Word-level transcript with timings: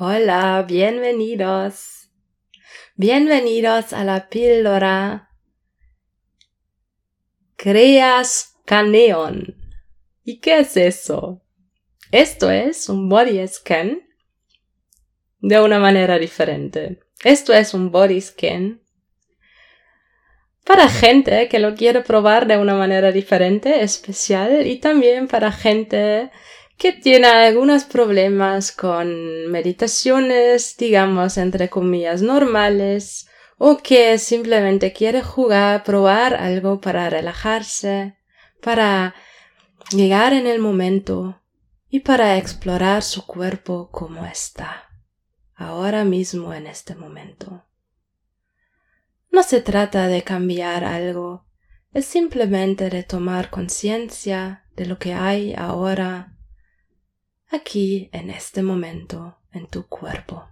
Hola, 0.00 0.64
bienvenidos. 0.64 2.12
Bienvenidos 2.94 3.92
a 3.92 4.04
la 4.04 4.28
píldora. 4.28 5.30
Creas 7.56 8.60
Caneon. 8.64 9.56
¿Y 10.22 10.38
qué 10.38 10.60
es 10.60 10.76
eso? 10.76 11.42
Esto 12.12 12.48
es 12.48 12.88
un 12.88 13.08
body 13.08 13.44
scan 13.48 14.02
de 15.40 15.60
una 15.60 15.80
manera 15.80 16.16
diferente. 16.20 17.00
Esto 17.24 17.52
es 17.52 17.74
un 17.74 17.90
body 17.90 18.20
scan 18.20 18.80
para 20.64 20.88
gente 20.88 21.48
que 21.48 21.58
lo 21.58 21.74
quiere 21.74 22.02
probar 22.02 22.46
de 22.46 22.56
una 22.56 22.76
manera 22.76 23.10
diferente, 23.10 23.82
especial, 23.82 24.64
y 24.64 24.76
también 24.76 25.26
para 25.26 25.50
gente 25.50 26.30
que 26.78 26.92
tiene 26.92 27.26
algunos 27.26 27.84
problemas 27.84 28.70
con 28.70 29.48
meditaciones, 29.48 30.76
digamos, 30.76 31.36
entre 31.36 31.68
comillas, 31.68 32.22
normales, 32.22 33.28
o 33.58 33.78
que 33.78 34.16
simplemente 34.18 34.92
quiere 34.92 35.20
jugar, 35.20 35.82
probar 35.82 36.34
algo 36.34 36.80
para 36.80 37.10
relajarse, 37.10 38.16
para 38.62 39.16
llegar 39.90 40.32
en 40.32 40.46
el 40.46 40.60
momento 40.60 41.42
y 41.90 42.00
para 42.00 42.36
explorar 42.36 43.02
su 43.02 43.26
cuerpo 43.26 43.90
como 43.90 44.24
está, 44.24 44.84
ahora 45.56 46.04
mismo 46.04 46.54
en 46.54 46.68
este 46.68 46.94
momento. 46.94 47.64
No 49.32 49.42
se 49.42 49.60
trata 49.60 50.06
de 50.06 50.22
cambiar 50.22 50.84
algo, 50.84 51.44
es 51.92 52.04
simplemente 52.04 52.88
de 52.88 53.02
tomar 53.02 53.50
conciencia 53.50 54.64
de 54.76 54.86
lo 54.86 55.00
que 55.00 55.14
hay 55.14 55.54
ahora, 55.56 56.37
aquí 57.50 58.08
en 58.12 58.30
este 58.30 58.62
momento, 58.62 59.38
en 59.52 59.66
tu 59.66 59.86
cuerpo. 59.86 60.48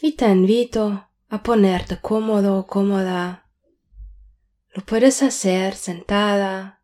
Y 0.00 0.12
te 0.12 0.26
invito 0.26 1.08
a 1.28 1.42
ponerte 1.42 2.00
cómodo 2.00 2.66
cómoda. 2.66 3.48
Lo 4.74 4.84
puedes 4.84 5.22
hacer 5.22 5.74
sentada, 5.74 6.82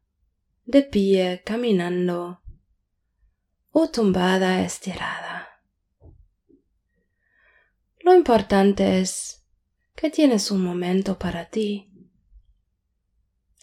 de 0.65 0.83
pie, 0.83 1.43
caminando 1.45 2.41
o 3.70 3.91
tumbada 3.91 4.62
estirada. 4.62 5.48
Lo 8.00 8.15
importante 8.15 9.00
es 9.00 9.45
que 9.95 10.11
tienes 10.11 10.50
un 10.50 10.65
momento 10.65 11.19
para 11.19 11.48
ti, 11.48 11.93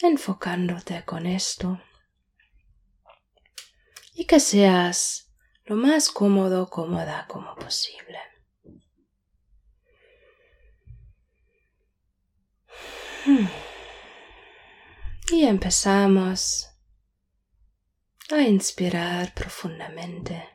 enfocándote 0.01 1.03
con 1.05 1.25
esto, 1.25 1.81
y 4.19 4.25
que 4.25 4.41
seas 4.41 5.31
lo 5.63 5.77
más 5.77 6.09
cómodo, 6.09 6.69
cómoda 6.69 7.25
como 7.29 7.55
posible. 7.55 8.19
Y 15.31 15.45
empezamos 15.45 16.67
a 18.29 18.41
inspirar 18.41 19.33
profundamente. 19.33 20.49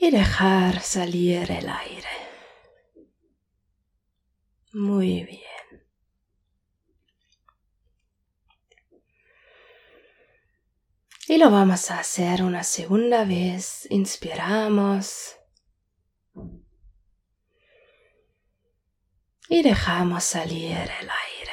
y 0.00 0.12
dejar 0.12 0.80
salir 0.80 1.50
el 1.50 1.68
aire. 1.68 2.08
Muy 4.72 5.24
bien. 5.24 5.47
Y 11.38 11.40
lo 11.40 11.52
vamos 11.52 11.92
a 11.92 12.00
hacer 12.00 12.42
una 12.42 12.64
segunda 12.64 13.24
vez. 13.24 13.86
Inspiramos. 13.90 15.36
Y 19.48 19.62
dejamos 19.62 20.24
salir 20.24 20.72
el 20.72 21.08
aire. 21.08 21.52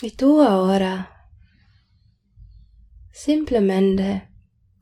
Y 0.00 0.12
tú 0.12 0.42
ahora 0.42 1.28
simplemente, 3.10 4.30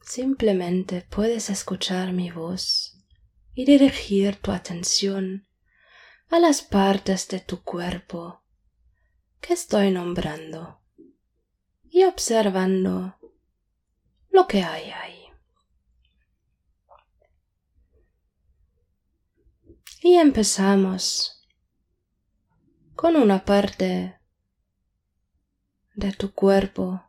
simplemente 0.00 1.05
puedes 1.11 1.50
escuchar 1.50 2.12
mi 2.12 2.31
voz 2.31 3.00
y 3.60 3.66
dirigir 3.66 4.37
tu 4.37 4.53
atención 4.53 5.47
a 6.31 6.38
las 6.38 6.62
partes 6.62 7.28
de 7.28 7.41
tu 7.41 7.62
cuerpo 7.62 8.43
que 9.38 9.53
estoy 9.53 9.91
nombrando 9.91 10.81
y 11.91 12.04
observando 12.04 13.19
lo 14.31 14.47
que 14.47 14.62
hay 14.62 14.91
ahí. 14.91 15.26
Y 20.00 20.15
empezamos 20.15 21.47
con 22.97 23.15
una 23.15 23.44
parte 23.44 24.19
de 25.97 26.12
tu 26.12 26.32
cuerpo, 26.32 27.04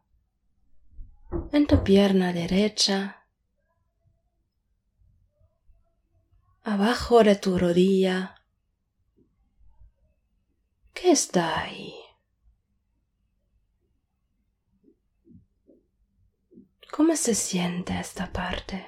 en 1.54 1.66
tu 1.66 1.82
pierna 1.82 2.34
derecha, 2.34 3.21
abajo 6.72 7.22
de 7.24 7.36
tu 7.36 7.58
rodilla. 7.58 8.36
¿Qué 10.94 11.12
está 11.12 11.60
ahí? 11.60 11.94
¿Cómo 16.90 17.16
se 17.16 17.36
siente 17.36 18.00
esta 18.00 18.32
parte? 18.32 18.88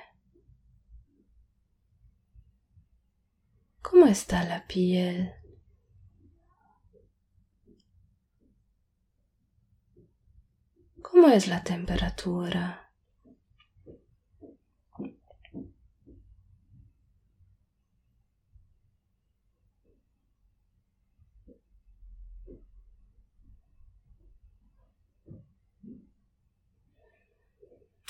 ¿Cómo 3.81 4.05
está 4.07 4.43
la 4.45 4.65
piel? 4.65 5.33
¿Cómo 11.01 11.27
es 11.27 11.47
la 11.47 11.63
temperatura? 11.63 12.82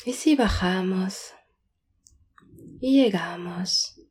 Y 0.05 0.11
si 0.11 0.35
bajamos 0.35 1.33
y 2.81 3.01
llegamos 3.01 4.01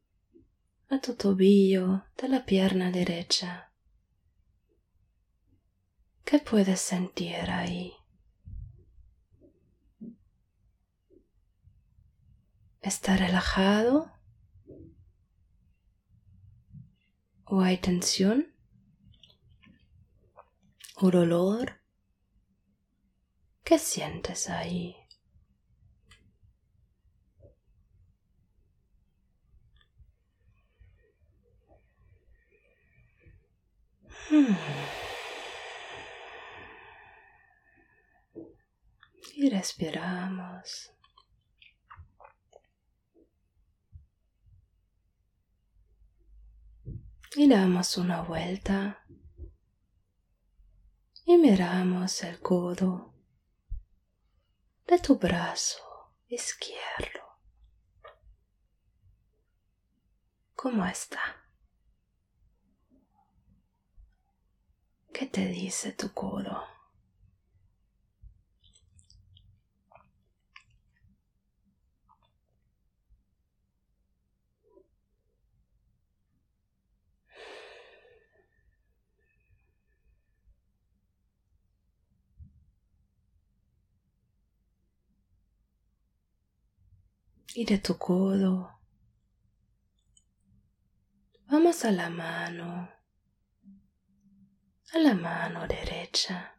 a 0.88 0.98
tu 0.98 1.14
tobillo 1.14 2.04
de 2.16 2.28
la 2.28 2.46
pierna 2.46 2.90
derecha, 2.90 3.70
¿qué 6.24 6.38
puedes 6.38 6.80
sentir 6.80 7.50
ahí? 7.50 7.92
¿Está 12.80 13.18
relajado? 13.18 14.10
¿O 17.44 17.60
hay 17.60 17.76
tensión? 17.76 18.46
¿O 20.96 21.10
dolor? 21.10 21.82
¿Qué 23.62 23.78
sientes 23.78 24.48
ahí? 24.48 25.01
Y 39.34 39.48
respiramos. 39.48 40.92
y 47.34 47.48
damos 47.48 47.96
una 47.96 48.20
vuelta 48.22 49.06
y 51.24 51.38
miramos 51.38 52.22
el 52.24 52.38
codo 52.40 53.14
de 54.86 54.98
tu 54.98 55.16
brazo 55.16 55.82
izquierdo. 56.28 57.22
¿Cómo 60.54 60.84
está? 60.84 61.41
¿Qué 65.12 65.26
te 65.26 65.46
dice 65.46 65.92
tu 65.92 66.12
codo? 66.12 66.64
y 87.54 87.64
de 87.64 87.78
tu 87.78 87.98
codo. 87.98 88.78
Vamos 91.48 91.84
a 91.84 91.90
la 91.92 92.08
mano 92.08 92.88
a 94.92 94.98
la 94.98 95.14
mano 95.14 95.66
derecha. 95.66 96.54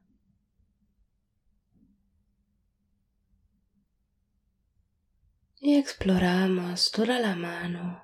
Y 5.60 5.78
exploramos 5.78 6.92
toda 6.92 7.20
la 7.20 7.36
mano 7.36 8.04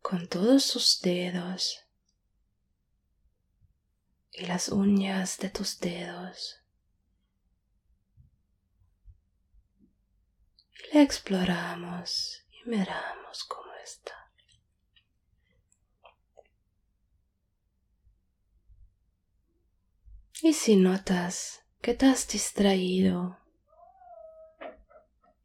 con 0.00 0.28
todos 0.28 0.64
sus 0.64 1.00
dedos 1.00 1.84
y 4.32 4.46
las 4.46 4.68
uñas 4.68 5.38
de 5.38 5.48
tus 5.50 5.80
dedos. 5.80 6.62
Y 10.72 10.94
la 10.94 11.02
exploramos 11.02 12.44
y 12.50 12.68
miramos 12.68 13.44
cómo 13.44 13.72
está. 13.82 14.17
Y 20.40 20.52
si 20.52 20.76
notas 20.76 21.64
que 21.80 21.94
te 21.94 22.06
has 22.06 22.28
distraído 22.28 23.38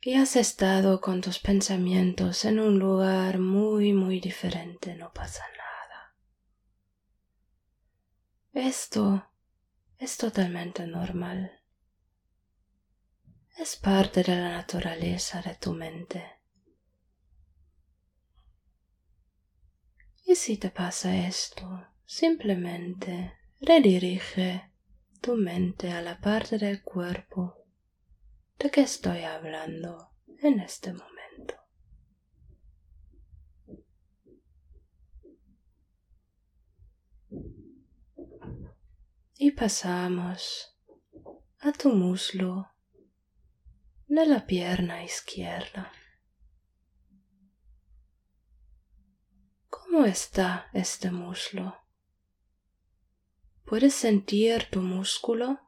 y 0.01 0.13
has 0.13 0.35
estado 0.35 1.01
con 1.01 1.21
tus 1.21 1.39
pensamientos 1.39 2.45
en 2.45 2.59
un 2.59 2.77
lugar 2.77 3.39
muy, 3.39 3.93
muy 3.93 4.19
diferente, 4.19 4.93
no 4.95 5.11
pasa 5.11 5.43
nada. 5.57 6.15
Esto 8.67 9.27
es 9.97 10.17
totalmente 10.17 10.85
normal. 10.85 11.59
Es 13.57 13.75
parte 13.75 14.21
de 14.21 14.35
la 14.35 14.49
naturaleza 14.49 15.41
de 15.41 15.55
tu 15.55 15.73
mente. 15.73 16.23
Y 20.25 20.35
si 20.35 20.57
te 20.57 20.69
pasa 20.69 21.15
esto, 21.17 21.87
simplemente 22.05 23.33
redirige 23.59 24.72
tu 25.23 25.37
mente 25.37 25.89
a 25.89 26.01
la 26.01 26.19
parte 26.19 26.57
del 26.57 26.83
cuerpo 26.83 27.55
de 28.59 28.69
que 28.69 28.81
estoy 28.81 29.21
hablando 29.23 30.11
en 30.41 30.59
este 30.59 30.91
momento. 30.91 31.55
Y 39.37 39.51
pasamos 39.51 40.77
a 41.59 41.71
tu 41.71 41.93
muslo 41.93 42.67
de 44.07 44.25
la 44.25 44.45
pierna 44.45 45.05
izquierda. 45.05 45.89
¿Cómo 49.69 50.03
está 50.03 50.69
este 50.73 51.11
muslo? 51.11 51.82
¿Puedes 53.73 53.95
sentir 53.95 54.67
tu 54.69 54.81
músculo? 54.81 55.59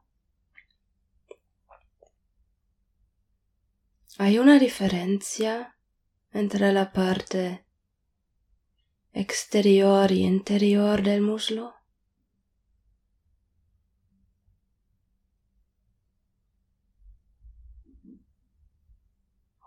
Hay 4.16 4.38
una 4.38 4.60
diferencia 4.60 5.76
entre 6.32 6.72
la 6.72 6.92
parte 6.92 7.66
exterior 9.12 10.12
y 10.12 10.22
interior 10.22 11.02
del 11.02 11.20
muslo. 11.20 11.74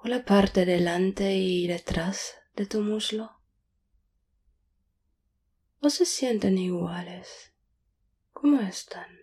o 0.01 0.07
la 0.07 0.23
parte 0.23 0.63
delante 0.63 1.35
y 1.35 1.67
detrás 1.67 2.35
de 2.55 2.65
tu 2.65 2.79
muslo 2.79 3.41
o 5.81 5.89
se 5.89 6.05
sienten 6.05 6.57
iguales. 6.57 7.49
¿Cómo 8.41 8.61
están? 8.61 9.19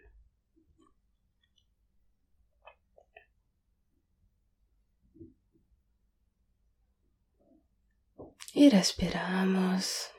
Y 8.52 8.68
respiramos 8.68 10.10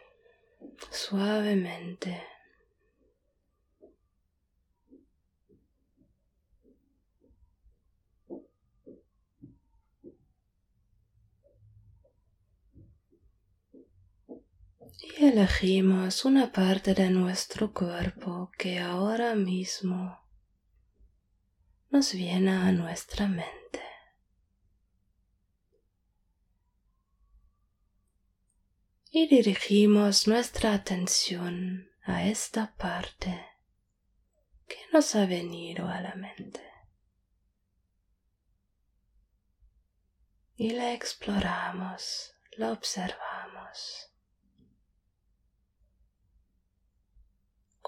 suavemente. 0.90 2.24
Elegimos 15.26 16.26
una 16.26 16.52
parte 16.52 16.94
de 16.94 17.10
nuestro 17.10 17.74
cuerpo 17.74 18.52
que 18.58 18.80
ahora 18.80 19.34
mismo 19.34 20.20
nos 21.90 22.14
viene 22.14 22.52
a 22.52 22.72
nuestra 22.72 23.28
mente. 23.28 23.82
Y 29.10 29.28
dirigimos 29.28 30.28
nuestra 30.28 30.74
atención 30.74 31.90
a 32.04 32.26
esta 32.28 32.76
parte 32.76 33.44
que 34.68 34.78
nos 34.94 35.16
ha 35.16 35.26
venido 35.26 35.88
a 35.88 36.02
la 36.02 36.14
mente. 36.16 36.62
Y 40.56 40.72
la 40.72 40.94
exploramos, 40.94 42.36
la 42.52 42.72
observamos. 42.72 44.12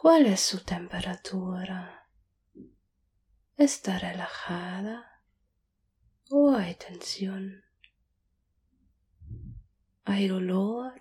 ¿Cuál 0.02 0.28
es 0.28 0.40
su 0.40 0.64
temperatura? 0.64 2.08
¿Está 3.58 4.00
relajada 4.00 5.22
o 6.30 6.56
hay 6.56 6.76
tensión? 6.76 7.66
¿Hay 10.06 10.30
dolor 10.30 10.94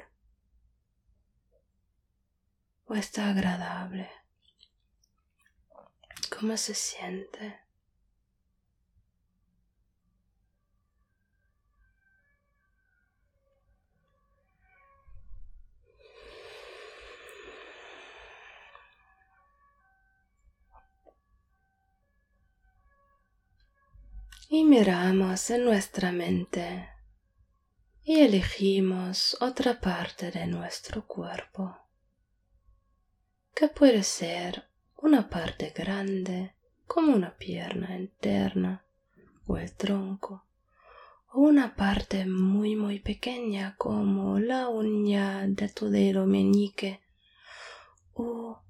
o 2.86 2.96
está 2.96 3.30
agradable? 3.30 4.10
¿Cómo 6.36 6.56
se 6.56 6.74
siente? 6.74 7.67
Y 24.50 24.64
miramos 24.64 25.50
en 25.50 25.66
nuestra 25.66 26.10
mente 26.10 26.88
y 28.02 28.20
elegimos 28.20 29.36
otra 29.42 29.78
parte 29.78 30.30
de 30.30 30.46
nuestro 30.46 31.06
cuerpo, 31.06 31.76
que 33.54 33.68
puede 33.68 34.02
ser 34.02 34.66
una 34.96 35.28
parte 35.28 35.74
grande 35.76 36.54
como 36.86 37.14
una 37.14 37.36
pierna 37.36 37.94
interna 37.98 38.86
o 39.46 39.58
el 39.58 39.70
tronco, 39.74 40.46
o 41.34 41.40
una 41.40 41.76
parte 41.76 42.24
muy 42.24 42.74
muy 42.74 43.00
pequeña 43.00 43.76
como 43.76 44.38
la 44.38 44.68
uña 44.68 45.46
de 45.46 45.68
tu 45.68 45.90
dedo 45.90 46.24
meñique 46.24 47.02
o 48.14 48.62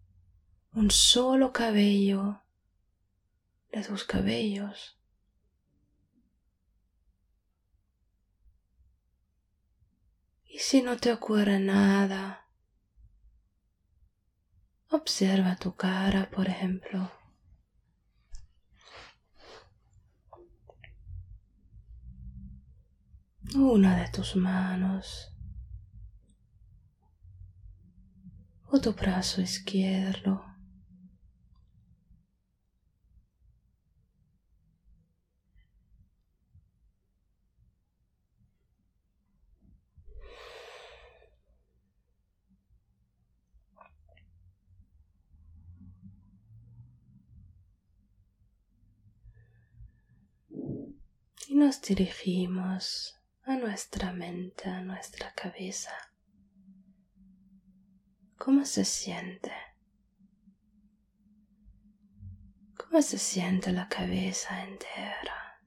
un 0.74 0.90
solo 0.90 1.52
cabello 1.52 2.42
de 3.70 3.84
tus 3.84 4.02
cabellos 4.02 4.97
Y 10.48 10.58
si 10.60 10.82
no 10.82 10.96
te 10.96 11.12
ocurre 11.12 11.60
nada, 11.60 12.46
observa 14.90 15.56
tu 15.56 15.76
cara, 15.76 16.30
por 16.30 16.48
ejemplo. 16.48 17.10
Una 23.54 23.96
de 23.96 24.10
tus 24.10 24.36
manos 24.36 25.34
o 28.70 28.80
tu 28.80 28.92
brazo 28.92 29.40
izquierdo. 29.40 30.47
Nos 51.58 51.82
dirigimos 51.82 53.20
a 53.42 53.56
nuestra 53.56 54.12
mente, 54.12 54.68
a 54.70 54.80
nuestra 54.80 55.34
cabeza. 55.34 55.90
¿Cómo 58.36 58.64
se 58.64 58.84
siente? 58.84 59.52
¿Cómo 62.76 63.02
se 63.02 63.18
siente 63.18 63.72
la 63.72 63.88
cabeza 63.88 64.62
entera? 64.62 65.60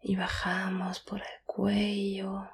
Y 0.00 0.16
bajamos 0.16 0.98
por 0.98 1.20
el 1.20 1.44
cuello 1.44 2.50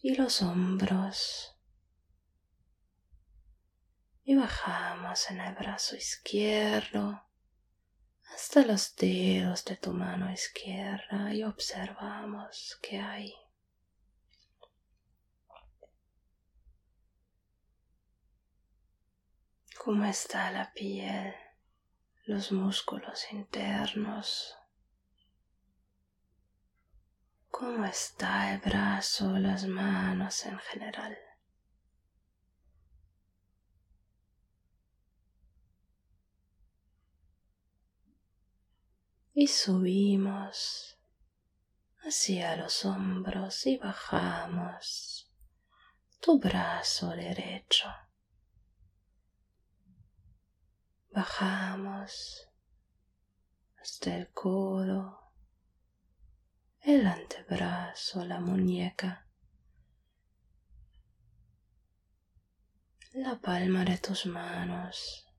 y 0.00 0.14
los 0.14 0.40
hombros 0.40 1.59
y 4.30 4.36
bajamos 4.36 5.28
en 5.32 5.40
el 5.40 5.56
brazo 5.56 5.96
izquierdo 5.96 7.20
hasta 8.32 8.64
los 8.64 8.94
dedos 8.94 9.64
de 9.64 9.74
tu 9.74 9.92
mano 9.92 10.30
izquierda 10.30 11.34
y 11.34 11.42
observamos 11.42 12.78
qué 12.80 13.00
hay. 13.00 13.34
¿Cómo 19.76 20.04
está 20.04 20.52
la 20.52 20.72
piel, 20.74 21.34
los 22.26 22.52
músculos 22.52 23.32
internos? 23.32 24.56
¿Cómo 27.50 27.84
está 27.84 28.54
el 28.54 28.60
brazo, 28.60 29.36
las 29.40 29.66
manos 29.66 30.46
en 30.46 30.56
general? 30.60 31.18
Y 39.40 39.46
subimos 39.46 40.98
hacia 42.02 42.56
los 42.56 42.84
hombros 42.84 43.66
y 43.66 43.78
bajamos 43.78 45.32
tu 46.20 46.38
brazo 46.38 47.08
derecho. 47.08 47.88
Bajamos 51.10 52.50
hasta 53.80 54.14
el 54.14 54.28
codo, 54.28 55.32
el 56.82 57.06
antebrazo, 57.06 58.22
la 58.26 58.40
muñeca, 58.40 59.26
la 63.14 63.40
palma 63.40 63.86
de 63.86 63.96
tus 63.96 64.26
manos 64.26 65.29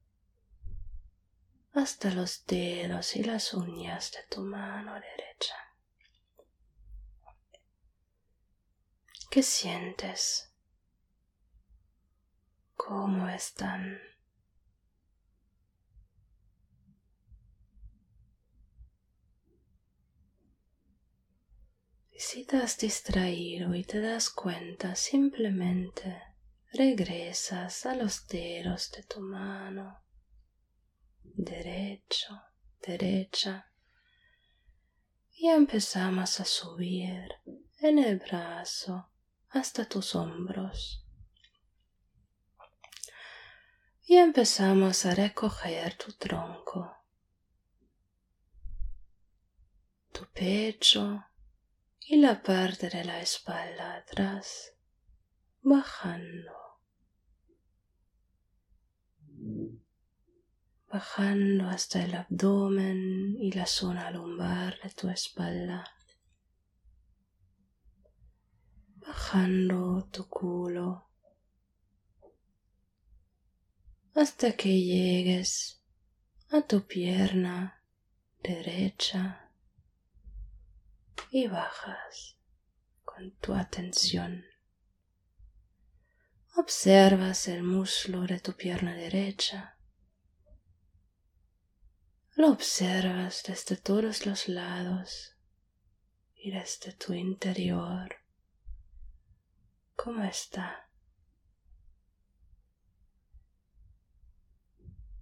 hasta 1.73 2.11
los 2.11 2.45
dedos 2.45 3.15
y 3.15 3.23
las 3.23 3.53
uñas 3.53 4.11
de 4.11 4.23
tu 4.29 4.41
mano 4.41 4.93
derecha. 4.93 5.55
¿Qué 9.29 9.41
sientes? 9.41 10.53
¿Cómo 12.75 13.29
están? 13.29 13.99
si 22.21 22.45
te 22.45 22.57
has 22.57 22.77
distraído 22.77 23.73
y 23.73 23.83
te 23.83 23.99
das 23.99 24.29
cuenta, 24.29 24.95
simplemente 24.95 26.21
regresas 26.71 27.85
a 27.87 27.95
los 27.95 28.27
dedos 28.27 28.91
de 28.91 29.01
tu 29.03 29.21
mano 29.21 30.00
derecho, 31.43 32.41
derecha. 32.79 33.67
Y 35.31 35.47
empezamos 35.47 36.39
a 36.39 36.45
subir 36.45 37.29
en 37.79 37.97
el 37.97 38.19
brazo 38.19 39.09
hasta 39.49 39.87
tus 39.87 40.15
hombros. 40.15 41.05
Y 44.03 44.17
empezamos 44.17 45.05
a 45.05 45.15
recoger 45.15 45.97
tu 45.97 46.11
tronco, 46.13 46.95
tu 50.11 50.25
pecho 50.31 51.25
y 51.99 52.17
la 52.17 52.41
parte 52.41 52.89
de 52.89 53.05
la 53.05 53.19
espalda 53.21 53.95
atrás, 53.95 54.73
bajando 55.61 56.70
bajando 60.91 61.69
hasta 61.69 62.03
el 62.03 62.13
abdomen 62.15 63.37
y 63.39 63.53
la 63.53 63.65
zona 63.65 64.11
lumbar 64.11 64.77
de 64.81 64.89
tu 64.89 65.09
espalda, 65.09 65.85
bajando 68.97 70.09
tu 70.11 70.27
culo. 70.27 71.07
Hasta 74.13 74.51
que 74.57 74.81
llegues 74.81 75.81
a 76.49 76.61
tu 76.61 76.85
pierna 76.85 77.81
derecha 78.43 79.49
y 81.29 81.47
bajas 81.47 82.35
con 83.05 83.31
tu 83.37 83.53
atención. 83.53 84.43
Observas 86.57 87.47
el 87.47 87.63
muslo 87.63 88.27
de 88.27 88.41
tu 88.41 88.51
pierna 88.51 88.93
derecha 88.93 89.77
lo 92.35 92.49
observas 92.49 93.43
desde 93.45 93.75
todos 93.75 94.25
los 94.25 94.47
lados 94.47 95.35
y 96.35 96.51
desde 96.51 96.93
tu 96.93 97.13
interior. 97.13 98.15
¿Cómo 99.95 100.23
está? 100.23 100.89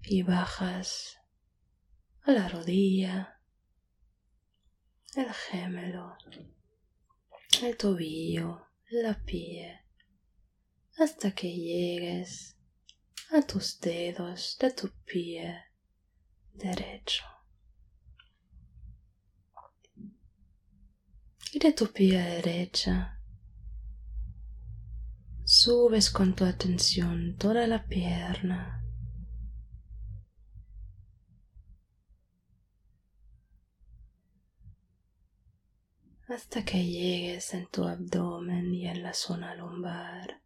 Y 0.04 0.24
bajas 0.24 1.18
a 2.22 2.32
la 2.32 2.48
rodilla, 2.48 3.42
el 5.16 5.34
gemelo, 5.34 6.16
el 7.62 7.76
tobillo, 7.76 8.68
la 8.92 9.20
pie, 9.26 9.82
hasta 10.98 11.32
que 11.32 11.52
llegues 11.52 12.56
a 13.32 13.42
tus 13.42 13.80
dedos 13.80 14.58
de 14.60 14.72
tu 14.72 14.90
pie 15.06 15.69
derecho. 16.60 17.24
Y 21.52 21.58
de 21.58 21.74
tu 21.74 21.92
pie 21.92 22.22
derecha 22.22 23.20
subes 25.44 26.12
con 26.12 26.36
tu 26.36 26.46
atención 26.46 27.36
toda 27.38 27.66
la 27.66 27.88
pierna. 27.88 28.80
hasta 36.34 36.64
que 36.64 36.86
llegues 36.86 37.54
en 37.56 37.68
tu 37.68 37.84
abdomen 37.84 38.74
y 38.74 38.88
en 38.88 39.02
la 39.02 39.14
zona 39.14 39.56
lumbar. 39.56 40.42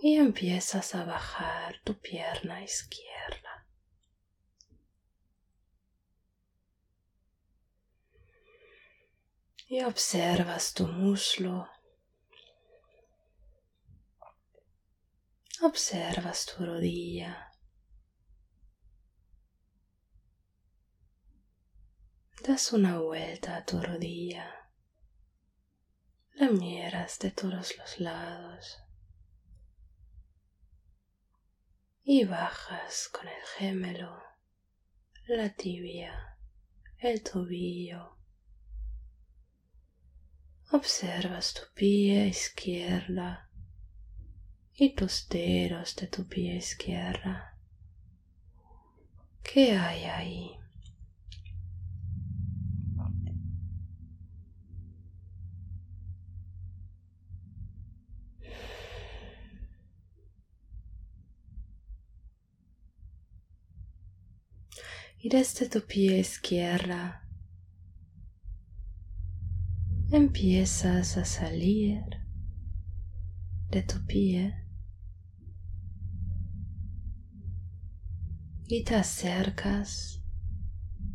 Y 0.00 0.16
empiezas 0.16 0.94
a 0.94 1.04
bajar 1.04 1.80
tu 1.84 1.98
pierna 1.98 2.62
izquierda. 2.62 3.66
Y 9.68 9.82
observas 9.82 10.74
tu 10.74 10.86
muslo. 10.86 11.68
Observas 15.62 16.46
tu 16.46 16.64
rodilla. 16.64 17.52
Das 22.42 22.72
una 22.72 23.00
vuelta 23.00 23.56
a 23.56 23.64
tu 23.64 23.80
rodilla. 23.80 24.70
La 26.34 26.50
miras 26.50 27.18
de 27.18 27.32
todos 27.32 27.76
los 27.76 27.98
lados. 27.98 28.85
Y 32.08 32.24
bajas 32.24 33.08
con 33.08 33.26
el 33.26 33.42
gemelo, 33.58 34.22
la 35.26 35.52
tibia, 35.52 36.38
el 36.98 37.20
tobillo. 37.20 38.16
Observas 40.70 41.52
tu 41.52 41.62
pie 41.74 42.28
izquierda 42.28 43.50
y 44.76 44.94
tus 44.94 45.28
dedos 45.28 45.96
de 45.96 46.06
tu 46.06 46.28
pie 46.28 46.54
izquierda. 46.54 47.58
¿Qué 49.42 49.76
hay 49.76 50.04
ahí? 50.04 50.58
Y 65.26 65.28
desde 65.28 65.68
tu 65.68 65.84
pie 65.84 66.20
izquierda 66.20 67.28
empiezas 70.12 71.16
a 71.16 71.24
salir 71.24 72.04
de 73.68 73.82
tu 73.82 74.06
pie 74.06 74.54
y 78.68 78.84
te 78.84 78.94
acercas 78.94 80.22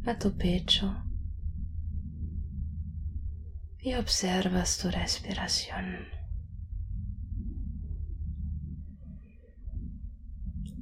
a 0.06 0.20
tu 0.20 0.36
pecho 0.36 0.94
y 3.80 3.94
observas 3.94 4.77
tu 4.77 4.91
respiración. 4.91 6.06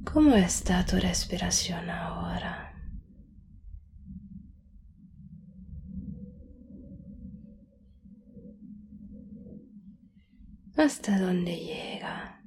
¿Cómo 0.02 0.34
está 0.34 0.84
tu 0.84 0.96
respiración 0.96 1.90
ahora? 1.90 2.69
¿Hasta 10.80 11.18
dónde 11.18 11.58
llega? 11.58 12.42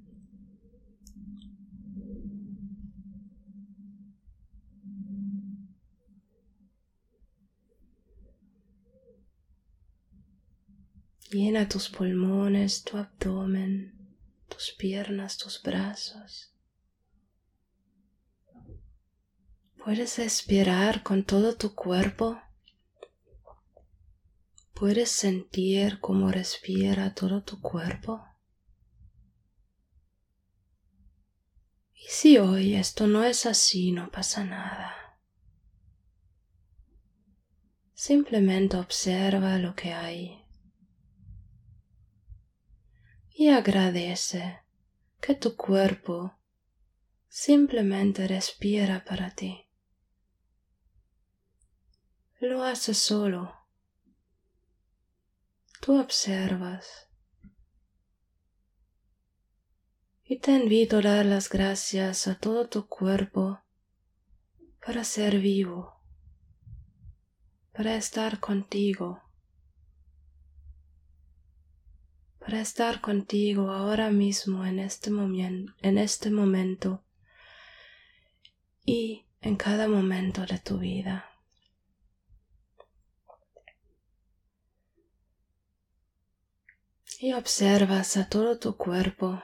Llena 11.29 11.69
tus 11.69 11.89
pulmones, 11.89 12.83
tu 12.83 12.97
abdomen, 12.97 13.93
tus 14.49 14.71
piernas, 14.79 15.37
tus 15.37 15.61
brazos. 15.61 16.55
Puedes 19.77 20.17
respirar 20.17 21.03
con 21.03 21.23
todo 21.23 21.55
tu 21.55 21.75
cuerpo. 21.75 22.41
Puedes 24.83 25.11
sentir 25.11 26.01
cómo 26.01 26.29
respira 26.29 27.15
todo 27.15 27.41
tu 27.41 27.61
cuerpo. 27.61 28.21
Y 31.93 32.03
si 32.09 32.37
hoy 32.37 32.75
esto 32.75 33.07
no 33.07 33.23
es 33.23 33.45
así, 33.45 33.93
no 33.93 34.11
pasa 34.11 34.43
nada. 34.43 34.93
Simplemente 37.93 38.75
observa 38.75 39.57
lo 39.57 39.73
que 39.73 39.93
hay 39.93 40.43
y 43.29 43.47
agradece 43.51 44.63
que 45.21 45.33
tu 45.33 45.55
cuerpo 45.55 46.37
simplemente 47.29 48.27
respira 48.27 49.05
para 49.05 49.33
ti. 49.33 49.65
Lo 52.41 52.65
hace 52.65 52.93
solo. 52.93 53.62
Tú 55.83 55.99
observas. 55.99 57.09
Y 60.23 60.39
te 60.39 60.51
invito 60.51 60.99
a 60.99 61.01
dar 61.01 61.25
las 61.25 61.49
gracias 61.49 62.27
a 62.27 62.39
todo 62.39 62.69
tu 62.69 62.87
cuerpo 62.87 63.59
para 64.85 65.03
ser 65.03 65.39
vivo, 65.39 65.99
para 67.73 67.95
estar 67.95 68.39
contigo 68.39 69.21
para 72.39 72.59
estar 72.59 72.99
contigo 72.99 73.71
ahora 73.71 74.09
mismo 74.09 74.65
en 74.65 74.79
este, 74.79 75.09
en 75.09 75.97
este 75.97 76.29
momento 76.29 77.01
y 78.85 79.25
en 79.41 79.55
cada 79.55 79.87
momento 79.87 80.45
de 80.45 80.59
tu 80.59 80.77
vida. 80.77 81.32
Y 87.23 87.31
observas 87.31 88.17
a 88.17 88.27
todo 88.27 88.59
tu 88.59 88.75
cuerpo. 88.75 89.41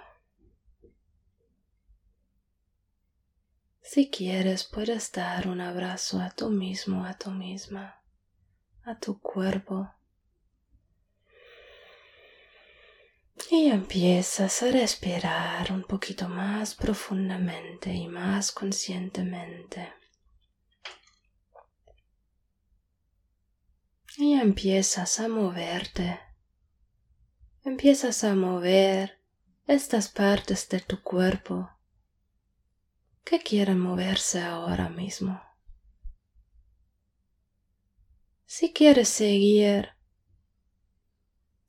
Si 3.82 4.10
quieres, 4.10 4.66
puedes 4.66 5.14
dar 5.14 5.48
un 5.48 5.62
abrazo 5.62 6.20
a 6.20 6.30
tú 6.30 6.50
mismo, 6.50 7.06
a 7.06 7.18
tú 7.18 7.32
misma, 7.32 8.04
a 8.84 9.00
tu 9.00 9.22
cuerpo. 9.22 9.90
Y 13.50 13.70
empiezas 13.70 14.62
a 14.62 14.72
respirar 14.72 15.72
un 15.72 15.84
poquito 15.84 16.28
más 16.28 16.76
profundamente 16.76 17.94
y 17.94 18.10
más 18.10 18.52
conscientemente. 18.52 19.94
Y 24.18 24.34
empiezas 24.34 25.22
a 25.22 25.30
moverte. 25.30 26.20
Empiezas 27.64 28.24
a 28.24 28.36
mover 28.36 29.20
estas 29.68 30.08
partes 30.08 30.70
de 30.70 30.80
tu 30.80 31.04
cuerpo 31.04 31.70
que 33.26 33.40
quieren 33.40 33.80
moverse 33.80 34.42
ahora 34.42 34.88
mismo. 34.88 35.42
Si 38.46 38.72
quieres 38.72 39.10
seguir 39.10 39.90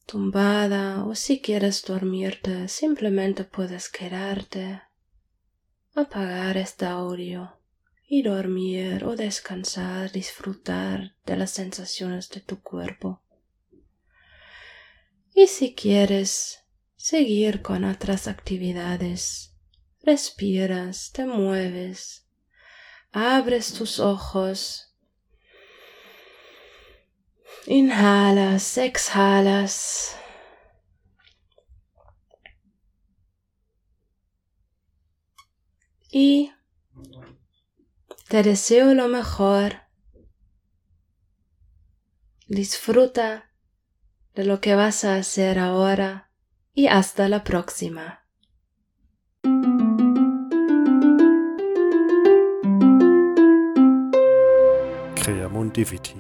tumbada 0.07 1.05
o 1.05 1.17
si 1.17 1.41
quieres 1.41 1.85
dormirte, 1.85 2.69
simplemente 2.69 3.45
puedes 3.45 3.89
quedarte, 3.89 4.83
apagar 5.95 6.57
este 6.57 6.87
audio 6.87 7.59
y 8.09 8.23
dormir 8.23 9.05
o 9.05 9.17
descansar, 9.17 10.13
disfrutar 10.13 11.17
de 11.27 11.37
las 11.37 11.51
sensaciones 11.51 12.29
de 12.31 12.41
tu 12.41 12.63
cuerpo. 12.63 13.23
Y 15.35 15.47
si 15.47 15.75
quieres 15.75 16.65
seguir 16.97 17.63
con 17.63 17.85
otras 17.85 18.29
actividades, 18.29 19.57
respiras, 20.03 21.13
te 21.13 21.25
mueves, 21.25 22.27
abres 23.13 23.73
tus 23.73 23.99
ojos 23.99 24.91
Inhalas, 27.67 28.79
exhalas. 28.79 30.17
Y 36.11 36.53
te 38.29 38.43
deseo 38.43 38.95
lo 38.95 39.09
mejor. 39.09 39.83
Disfruta 42.49 43.50
de 44.35 44.45
lo 44.45 44.61
que 44.61 44.75
vas 44.75 45.05
a 45.05 45.17
hacer 45.17 45.59
ahora 45.59 46.31
y 46.75 46.87
hasta 46.87 47.29
la 47.29 47.45
próxima. 47.45 48.25
Creamundivici 55.15 56.20